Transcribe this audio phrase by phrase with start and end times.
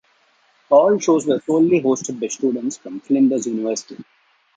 [0.71, 4.03] All shows were solely hosted by students from Flinders University.